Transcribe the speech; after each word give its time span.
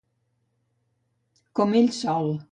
Com 1.59 1.77
ell 1.81 1.91
sol. 1.99 2.31